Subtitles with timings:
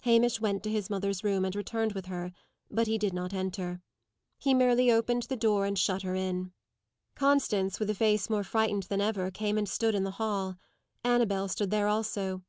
[0.00, 2.32] Hamish went to his mother's room, and returned with her.
[2.68, 3.80] But he did not enter.
[4.36, 6.52] He merely opened the door, and shut her in.
[7.14, 10.56] Constance, with a face more frightened than ever, came and stood in the hall.
[11.04, 12.42] Annabel stood there also.